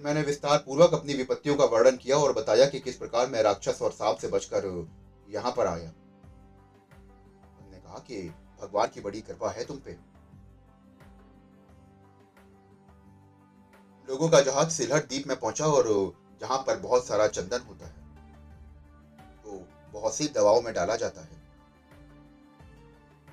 मैंने 0.00 0.22
विस्तार 0.22 0.58
पूर्वक 0.58 0.94
अपनी 0.94 1.14
विपत्तियों 1.14 1.56
का 1.56 1.64
वर्णन 1.66 1.96
किया 1.96 2.16
और 2.16 2.32
बताया 2.32 2.66
कि 2.66 2.80
किस 2.80 2.96
प्रकार 2.96 3.26
मैं 3.28 3.42
राक्षस 3.42 3.82
और 3.82 3.90
सांप 3.92 4.18
से 4.18 4.28
बचकर 4.28 4.66
यहाँ 5.28 5.52
पर 5.52 5.66
आया। 5.66 5.88
उन्होंने 7.50 7.78
कहा 7.78 7.98
कि 7.98 8.22
भगवान 8.62 8.88
की 8.88 9.00
बड़ी 9.00 9.20
कृपा 9.20 9.50
है 9.50 9.64
तुम 9.64 9.76
पे। 9.76 9.92
लोगों 14.08 14.28
का 14.28 14.40
जहाज़ 14.40 14.70
सिलहट 14.70 15.08
द्वीप 15.08 15.26
में 15.26 15.38
पहुँचा 15.38 15.66
और 15.66 15.88
जहाँ 16.40 16.58
पर 16.58 16.78
बहुत 16.78 17.06
सारा 17.06 17.26
चंदन 17.28 17.60
होता 17.60 17.86
है 17.86 17.98
तो 19.44 19.66
बहुत 19.92 20.14
सी 20.14 20.26
दवाओं 20.28 20.60
में 20.62 20.72
डाला 20.74 20.96
जाता 20.96 21.20
है। 21.20 21.38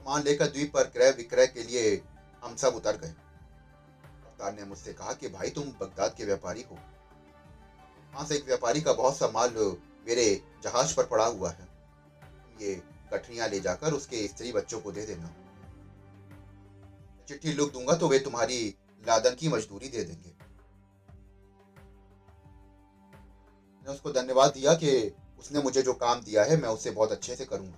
मान 0.05 0.23
लेकर 0.23 0.47
द्वीप 0.47 0.73
पर 0.73 0.87
क्रय 0.87 1.11
विक्रय 1.11 1.47
के 1.47 1.63
लिए 1.63 1.95
हम 2.43 2.55
सब 2.55 2.75
उतर 2.75 2.97
गए। 2.97 3.09
कप्तान 3.09 4.55
ने 4.55 4.63
मुझसे 4.63 4.93
कहा 4.93 5.13
कि 5.13 5.27
भाई 5.29 5.49
तुम 5.49 5.71
बगदाद 5.81 6.13
के 6.17 6.25
व्यापारी 6.25 6.61
हो। 6.61 6.75
वहाँ 8.13 8.25
से 8.25 8.35
एक 8.35 8.45
व्यापारी 8.45 8.81
का 8.81 8.93
बहुत 8.93 9.17
सा 9.17 9.27
माल 9.27 9.53
मेरे 10.07 10.25
जहाज़ 10.63 10.95
पर 10.95 11.05
पड़ा 11.05 11.25
हुआ 11.25 11.49
है। 11.49 11.67
ये 12.61 12.75
कठरियाँ 13.13 13.47
ले 13.49 13.59
जाकर 13.59 13.93
उसके 13.93 14.27
स्त्री 14.27 14.51
बच्चों 14.51 14.79
को 14.79 14.91
दे 14.91 15.05
देना। 15.05 15.33
चिट्ठी 17.27 17.53
लिख 17.53 17.71
दूँगा 17.73 17.95
तो 17.95 18.07
वे 18.07 18.19
तुम्हारी 18.19 18.75
लादन 19.03 19.35
की 19.35 19.49
मजदूरी 19.49 19.89
दे 19.89 20.03
देंगे। 20.03 20.35
मैंने 23.87 23.97
उसको 23.97 24.11
धन्यवाद 24.11 24.53
दिया 24.53 24.73
कि 24.73 25.15
उसने 25.39 25.61
मुझे 25.61 25.81
जो 25.81 25.93
काम 25.93 26.21
दिया 26.21 26.43
है, 26.43 26.57
मैं 26.57 26.69
उसे 26.69 26.91
बहुत 26.91 27.11
अच्छे 27.11 27.35
से 27.35 27.45
करूँगा। 27.45 27.77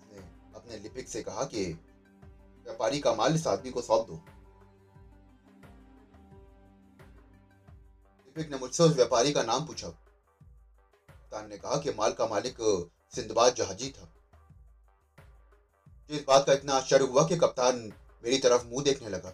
उसने 0.00 0.18
अपने 0.54 0.76
लिपिक 0.76 1.08
से 1.08 1.22
कहा 1.22 1.44
कि, 1.44 1.66
व्यापारी 2.64 3.00
का 3.00 3.14
माल 3.14 3.34
इस 3.34 3.46
आदमी 3.46 3.70
को 3.70 3.82
सौंप 3.82 4.06
दो। 4.06 4.14
लिपिक 8.26 8.50
ने 8.50 8.58
मुझसे 8.58 8.82
उस 8.82 8.96
व्यापारी 8.96 9.32
का 9.32 9.42
नाम 9.42 9.66
पूछा। 9.66 9.88
कप्तान 9.88 11.48
ने 11.48 11.56
कहा 11.56 11.76
कि 11.76 11.90
माल 11.90 12.12
का 12.12 12.26
मालिक 12.26 12.88
सिंधबाद 13.14 13.54
जहाजी 13.54 13.90
था। 13.90 14.12
इस 16.10 16.24
बात 16.28 16.46
का 16.46 16.52
इतना 16.52 16.74
आश्चर्य 16.74 17.04
हुआ 17.04 17.24
कि 17.24 17.36
कप्तान 17.36 17.92
मेरी 18.24 18.38
तरफ़ 18.38 18.66
मुँह 18.66 18.84
देखने 18.84 19.08
लगा। 19.08 19.30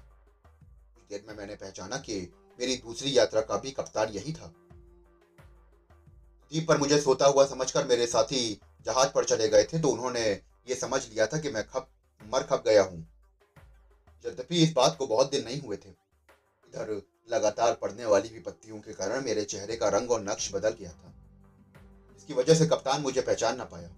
कुछ 0.94 1.04
देर 1.10 1.24
में 1.28 1.34
मैंने 1.34 1.54
पहचाना 1.54 1.96
कि 1.96 2.32
मेरी 2.60 2.76
दूसरी 2.76 3.18
यात्रा 3.18 3.40
का 3.40 3.56
भी 3.56 3.70
कप्तान 3.70 4.08
यही 4.08 4.32
था। 4.32 4.52
द्वीप 6.52 6.68
पर 6.68 6.78
मुझे 6.78 7.00
सोता 7.00 7.26
हुआ 7.26 7.46
समझकर 7.46 7.86
मेरे 7.86 8.06
साथी 8.06 8.60
जहाज़ 8.86 9.08
पर 9.08 9.24
चले 9.24 9.48
गए 9.48 9.64
थे 9.64 9.78
तो 9.78 9.88
उन्होंने 9.88 10.42
ये 10.68 10.74
समझ 10.74 11.08
लिया 11.08 11.26
था 11.26 11.38
कि 11.38 11.50
मैं 11.50 11.66
खप, 11.68 11.88
मर 12.34 12.42
खप 12.42 12.64
गया 12.66 12.82
हूँ। 12.82 13.06
यद्यपि 14.26 14.56
इस 14.56 14.72
बात 14.72 14.96
को 14.98 15.06
बहुत 15.06 15.30
दिन 15.30 15.44
नहीं 15.44 15.60
हुए 15.60 15.76
थे। 15.76 15.88
इधर 15.88 17.02
लगातार 17.30 17.74
पड़ने 17.74 18.04
वाली 18.04 18.28
विपत्तियों 18.28 18.80
के 18.80 18.92
कारण 18.92 19.24
मेरे 19.24 19.44
चेहरे 19.44 19.76
का 19.76 19.88
रंग 19.88 20.10
और 20.10 20.22
नक्श 20.22 20.54
बदल 20.54 20.70
गया 20.70 20.90
था। 20.90 21.14
इसकी 22.16 22.34
वजह 22.34 22.54
से 22.54 22.66
कप्तान 22.66 23.00
मुझे 23.00 23.20
पहचान 23.20 23.56
ना 23.56 23.64
पाया। 23.64 23.88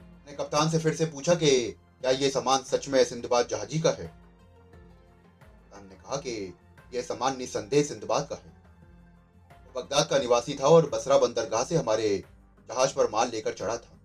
मैंने 0.00 0.34
कप्तान 0.34 0.70
से 0.70 0.78
फिर 0.78 0.96
से 0.96 1.06
पूछा 1.06 1.34
कि 1.34 1.70
क्या 2.00 2.10
ये 2.10 2.30
सामान 2.30 2.62
सच 2.62 2.88
में 2.88 3.04
सिंधबाद 3.04 3.48
जहाजी 3.48 3.80
का 3.80 3.90
है? 3.90 4.06
कप्तान 4.06 5.88
ने 5.88 5.94
कहा 5.94 6.16
कि 6.16 6.54
यह 6.94 7.02
सामान 7.02 7.38
निसंदेह 7.38 7.82
सिंधबाद 7.82 8.28
का 8.28 8.36
है। 8.36 8.57
बगदाद 9.78 10.08
का 10.08 10.18
निवासी 10.18 10.54
था 10.54 10.66
और 10.66 10.88
बसरा 10.90 11.18
बंदरगाह 11.18 11.64
से 11.64 11.76
हमारे 11.76 12.24
जहाज़ 12.68 12.94
पर 12.94 13.10
माल 13.10 13.30
लेकर 13.30 13.52
चढ़ा 13.52 13.76
था। 13.76 13.98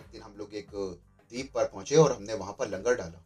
एक 0.00 0.06
दिन 0.12 0.22
हम 0.22 0.34
लोग 0.38 0.54
एक 0.54 0.70
द्वीप 0.74 1.52
पर 1.54 1.64
पहुँचे 1.64 1.96
और 1.96 2.12
हमने 2.12 2.34
वहाँ 2.34 2.52
पर 2.52 2.68
लंगर 2.68 2.94
डाला। 2.94 3.24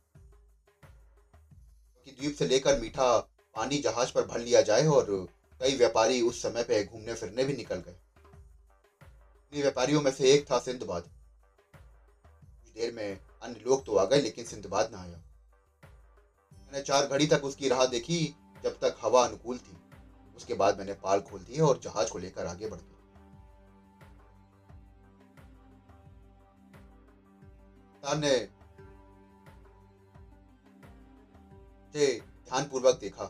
क्योंकि 2.05 2.11
द्वीप 2.11 2.37
से 2.37 2.47
लेकर 2.47 2.81
मीठा 2.81 3.19
पानी 3.55 3.79
जहाज़ 3.79 4.13
पर 4.13 4.27
भर 4.27 4.41
लिया 4.41 4.61
जाए 4.63 4.87
और 4.87 5.07
कई 5.61 5.77
व्यापारी 5.77 6.21
उस 6.23 6.43
समय 6.43 6.63
पे 6.63 6.85
घूमने 6.85 7.15
फिरने 7.15 7.45
भी 7.45 7.57
निकल 7.57 7.77
गए। 7.77 7.97
व्यापारियों 9.53 10.03
में 10.03 10.11
से 10.11 10.33
एक 10.33 10.51
था 10.51 10.59
सिंधबाद। 10.59 11.03
कुछ 11.03 12.73
देर 12.75 12.93
में 12.93 13.19
अन्य 13.43 13.61
लोग 13.67 13.85
तो 13.87 13.97
आ 13.97 14.05
गए, 14.05 14.21
लेकिन 14.21 14.45
सिंधबाद 14.45 14.91
ना 14.93 14.99
आया। 14.99 15.19
मैंने 16.53 16.83
चार 16.83 17.07
घड़ी 17.07 17.27
तक 17.27 17.45
उसकी 17.45 17.69
राह 17.69 17.87
देखी 17.87 18.35
जब 18.65 18.79
तक 18.81 18.97
हवा 19.01 19.25
अनुकूल 19.27 19.59
थी। 19.59 19.77
उसके 20.37 20.55
बाद 20.55 20.79
मैंने 20.79 20.95
पाल 20.95 21.21
खोल 21.21 21.41
दी 21.41 21.61
और 21.61 21.79
जहाज़ 21.79 22.11
को 22.11 22.19
लेकर 22.19 22.47
आगे 22.47 22.69
बढ़ 22.69 22.79
गया 22.79 22.97
ने 28.15 28.57
ध्यानपूर्वक 32.49 32.99
देखा। 32.99 33.25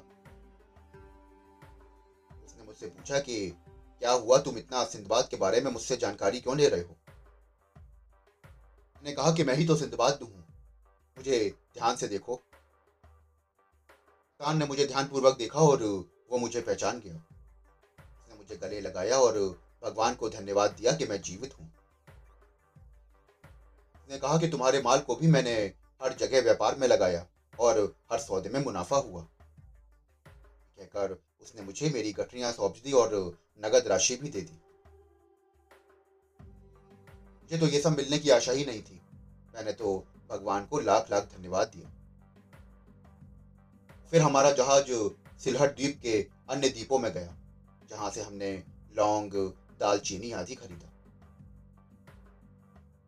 उसने 2.44 2.62
मुझसे 2.62 2.86
पूछा 2.86 3.18
कि, 3.18 3.50
क्या 3.98 4.12
हुआ? 4.12 4.38
तुम 4.38 4.58
इतना 4.58 4.84
सिंधबाद 4.84 5.28
के 5.28 5.36
बारे 5.36 5.60
में 5.60 5.70
मुझसे 5.70 5.96
जानकारी 5.96 6.40
क्यों 6.40 6.56
ले 6.56 6.68
रहे 6.68 6.80
हो? 6.80 6.96
मैंने 8.96 9.12
कहा 9.12 9.32
कि 9.32 9.44
मैं 9.44 9.54
ही 9.54 9.66
तो 9.66 9.76
सिंधबाद 9.76 10.18
हूँ। 10.22 10.44
मुझे 11.18 11.54
ध्यान 11.74 11.96
से 11.96 12.08
देखो। 12.08 12.36
तान 14.40 14.58
ने 14.58 14.66
मुझे 14.66 14.86
ध्यानपूर्वक 14.86 15.36
देखा 15.36 15.58
और 15.58 16.04
वो 16.30 16.38
मुझे 16.38 16.60
पहचान 16.60 17.00
गया। 17.00 17.14
उसने 17.14 18.36
मुझे 18.36 18.56
गले 18.56 18.80
लगाया 18.80 19.18
और 19.18 19.38
भगवान 19.82 20.14
को 20.14 20.28
धन्यवाद 20.28 20.70
दिया 20.70 20.92
कि 20.92 21.06
मैं 21.06 21.20
जीवित 21.22 21.58
हूँ। 21.60 21.72
उसने 23.94 24.18
कहा 24.18 24.38
कि 24.38 24.48
तुम्हारे 24.48 24.80
माल 24.80 25.00
को 25.00 25.14
भी 25.16 25.26
मैंने 25.26 25.54
हर 26.02 26.12
जगह 26.12 26.40
व्यापार 26.40 26.74
में 26.74 26.86
लगाया 26.88 27.26
और 27.58 27.96
हर 28.12 28.18
सौदे 28.18 28.48
में 28.48 28.60
मुनाफा 28.60 28.96
हुआ। 28.96 29.22
कहकर 30.78 31.16
उसने 31.42 31.62
मुझे 31.62 31.88
मेरी 31.90 32.12
गठरियाँ 32.12 32.52
सौंप 32.52 32.74
दी 32.84 32.92
और 32.92 33.38
नगद 33.64 33.86
राशि 33.86 34.16
भी 34.16 34.28
दे 34.28 34.40
दी। 34.40 34.58
मुझे 37.42 37.58
तो 37.58 37.66
ये 37.66 37.78
सब 37.78 37.92
मिलने 37.92 38.18
की 38.18 38.30
आशा 38.30 38.52
ही 38.52 38.64
नहीं 38.64 38.80
थी। 38.80 39.00
मैंने 39.54 39.72
तो 39.72 40.04
भगवान 40.28 40.64
को 40.64 40.78
लाख 40.78 41.10
लाख 41.10 41.24
धन्यवाद 41.36 41.66
दिया। 41.66 41.88
फिर 44.10 44.22
हमारा 44.22 44.50
जहाज़ 44.50 44.92
सिलहट 45.40 45.76
द्वीप 45.76 45.98
के 46.02 46.20
अन्य 46.50 46.68
द्वीपों 46.68 46.98
में 46.98 47.12
गया, 47.12 47.36
जहाँ 47.90 48.10
से 48.10 48.22
हमने 48.22 48.64
लौंग, 48.94 49.32
दालचीनी 49.80 50.32
आदि 50.32 50.54
खरीदा। 50.54 50.88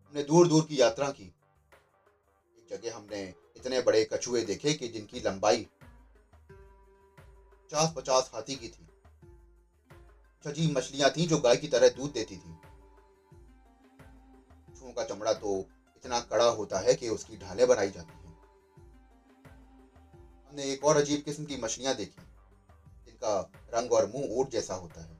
हमने 0.08 0.22
दूर 0.22 0.48
दूर 0.48 0.64
की 0.64 0.80
यात्रा 0.80 1.10
की। 1.10 1.24
एक 1.24 2.68
जगह 2.70 2.96
हमने 2.96 3.22
इतने 3.56 3.80
बड़े 3.80 4.04
कछुए 4.12 4.42
देखे 4.42 4.74
कि 4.74 4.88
जिनकी 4.88 5.20
लंबाई 5.20 5.66
पचास 7.70 7.92
पचास 7.96 8.30
हाथी 8.34 8.54
की 8.54 8.68
थी। 8.68 8.86
छजी 10.44 10.72
मछलियाँ 10.72 11.10
थी 11.10 11.26
जो 11.26 11.38
गाय 11.38 11.56
की 11.56 11.68
तरह 11.68 11.88
दूध 11.88 12.12
देती 12.12 12.36
थी। 12.36 12.54
कछुओं 14.68 14.92
का 14.92 15.02
चमड़ा 15.02 15.32
तो 15.32 15.58
इतना 15.96 16.20
कड़ा 16.20 16.44
होता 16.44 16.78
है 16.78 16.94
कि 16.94 17.08
उसकी 17.08 17.36
ढालें 17.36 17.66
बनाई 17.68 17.90
जाती 17.90 18.14
हैं। 18.14 18.27
हमने 20.58 20.70
एक 20.70 20.84
और 20.84 20.96
अजीब 20.96 21.22
किस्म 21.22 21.44
की 21.44 21.56
मछलियाँ 21.56 21.94
देखी, 21.94 22.22
जिनका 23.06 23.52
रंग 23.74 23.92
और 23.92 24.06
मुँह 24.06 24.26
ऊट 24.30 24.50
जैसा 24.50 24.74
होता 24.74 25.00
है। 25.00 25.18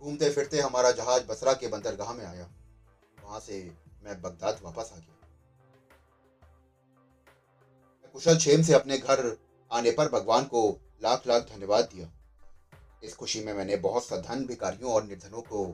घूमते 0.00 0.30
फिरते 0.30 0.60
हमारा 0.60 0.90
जहाज़ 0.90 1.24
बसरा 1.24 1.52
के 1.52 1.68
बंदरगाह 1.68 2.12
में 2.12 2.26
आया। 2.26 2.50
वहाँ 3.24 3.40
से 3.40 3.74
मैं 4.02 4.22
बगदाद 4.22 4.60
वापस 4.62 4.90
आ 4.92 4.96
गया। 4.96 5.16
मैं 8.02 8.12
कुशल 8.12 8.36
क्षेम 8.36 8.62
से 8.62 8.72
अपने 8.72 8.98
घर 8.98 9.36
आने 9.72 9.90
पर 9.90 10.08
भगवान 10.08 10.44
को 10.44 10.78
लाख 11.02 11.26
लाख 11.26 11.42
धन्यवाद 11.42 11.84
दिया। 11.84 12.12
इस 13.02 13.14
खुशी 13.14 13.40
में 13.40 13.52
मैंने 13.52 13.76
बहुत 13.76 14.04
सा 14.04 14.16
धन 14.16 14.46
भिकारियों 14.46 14.92
और 14.92 15.04
निर्धनों 15.04 15.42
को 15.42 15.66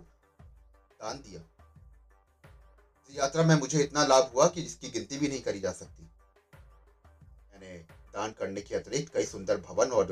दान 0.92 1.18
दिया। 1.18 1.40
यात्रा 3.10 3.42
में 3.42 3.54
मुझे 3.54 3.80
इतना 3.80 4.06
लाभ 4.06 4.32
हुआ 4.34 4.48
कि 4.48 4.62
जिसकी 4.62 4.88
गिनती 4.88 5.18
भी 5.18 5.28
नहीं 5.28 5.42
करी 5.42 5.60
जा 5.60 5.72
सकती। 5.72 6.10
मैंने 7.56 7.76
दान 8.14 8.32
करने 8.32 8.60
के 8.60 8.74
अतिरिक्त 8.74 9.12
कई 9.12 9.24
सुंदर 9.24 9.56
भवन 9.58 9.90
और 9.90 10.10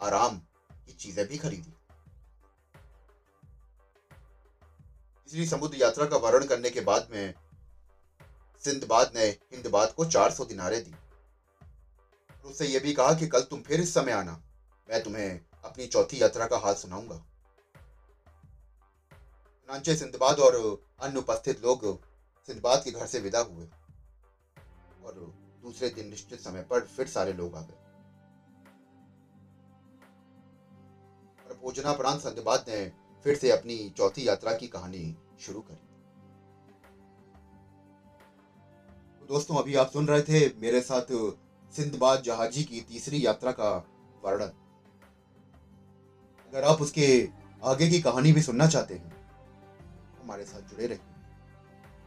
आराम 0.00 0.36
की 0.70 0.92
चीज़ें 0.92 1.26
भी 1.28 1.38
खरीदी। 1.38 1.72
तीसरी 5.28 5.46
समुद्र 5.46 5.76
यात्रा 5.76 6.06
का 6.06 6.16
वर्णन 6.16 6.46
करने 6.46 6.70
के 6.70 6.80
बाद 6.80 7.08
में 7.10 7.34
सिंधबाद 8.62 9.12
ने 9.14 9.26
हिंदबाद 9.52 9.92
को 9.92 10.04
400 10.06 10.44
दिनारे 10.44 10.78
दी। 10.80 10.94
उससे 12.44 12.66
यह 12.66 12.80
भी 12.80 12.92
कहा 12.92 13.14
कि 13.14 13.26
कल 13.26 13.42
तुम 13.42 13.60
फिर 13.62 13.80
इस 13.80 13.94
समय 13.94 14.12
आना, 14.12 14.40
मैं 14.88 15.02
तुम्हें 15.02 15.40
अपनी 15.64 15.86
चौथी 15.86 16.22
यात्रा 16.22 16.46
का 16.46 16.58
हाल 16.58 16.74
सुनाऊँगा। 16.74 17.22
नांचे 19.68 19.94
सिंधबाद 19.96 20.40
और 20.40 20.54
अन्य 21.00 21.18
उपस्थित 21.18 21.60
लोग 21.60 21.84
सिंधबाद 22.48 22.82
के 22.84 22.90
घर 22.90 23.06
से 23.06 23.18
विदा 23.20 23.40
हुए। 23.40 23.66
और 25.04 25.14
दूसरे 25.66 25.88
दिन, 25.88 26.08
निश्चित 26.08 26.40
समय 26.40 26.62
पर 26.62 26.80
फिर 26.86 27.06
सारे 27.06 27.32
लोग 27.32 27.54
आ 27.56 27.60
गए। 27.60 27.78
और 31.46 31.58
भोजनापरांत 31.62 32.20
सिंधबाद 32.20 32.64
ने 32.68 32.92
फिर 33.24 33.36
से 33.36 33.50
अपनी 33.50 33.78
चौथी 33.90 34.26
यात्रा 34.28 34.52
की 34.52 34.66
कहानी 34.68 35.16
शुरू 35.40 35.60
करी। 35.60 35.76
तो 39.20 39.26
दोस्तों, 39.26 39.56
अभी 39.56 39.74
आप 39.74 39.90
सुन 39.90 40.06
रहे 40.08 40.22
थे 40.22 40.48
मेरे 40.60 40.80
साथ 40.80 41.10
सिंधबाद 41.74 42.22
जहाजी 42.22 42.64
की 42.64 42.80
तीसरी 42.80 43.24
यात्रा 43.26 43.52
का 43.52 43.70
वर्णन। 44.24 44.52
अगर 46.48 46.64
आप 46.64 46.82
उसके 46.82 47.08
आगे 47.62 47.88
की 47.88 48.00
कहानी 48.02 48.32
भी 48.32 48.42
सुनना 48.42 48.66
चाहते 48.66 48.94
हैं, 48.94 49.12
हमारे 50.20 50.44
साथ 50.44 50.70
जुड़े 50.70 50.86
रहिए। 50.86 51.14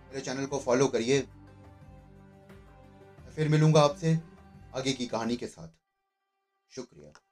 मेरे 0.08 0.22
चैनल 0.22 0.46
को 0.46 0.60
फॉलो 0.60 0.88
करिए 0.88 1.20
फिर 3.30 3.50
मिलूँगा 3.50 3.82
आपसे 3.82 4.20
आगे 4.76 4.94
की 4.94 5.06
कहानी 5.06 5.36
के 5.36 5.48
साथ। 5.48 5.68
शुक्रिया। 6.70 7.29